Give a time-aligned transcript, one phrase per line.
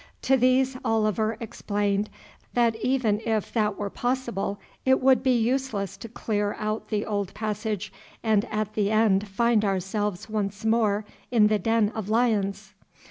[0.23, 2.09] To these Oliver explained
[2.55, 7.35] that even if that were possible it would be useless to clear out the old
[7.35, 7.93] passage
[8.23, 12.73] and at the end find ourselves once more in the den of lions.